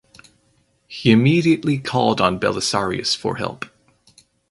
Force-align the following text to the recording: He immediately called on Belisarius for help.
He 0.87 1.11
immediately 1.11 1.77
called 1.77 2.19
on 2.19 2.39
Belisarius 2.39 3.13
for 3.15 3.35
help. 3.35 3.65